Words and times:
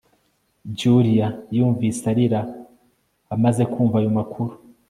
Julia 0.79 1.27
yumvise 1.55 2.03
arira 2.11 2.41
amaze 3.33 3.63
kumva 3.71 3.95
ayo 4.01 4.11
makuru 4.17 4.53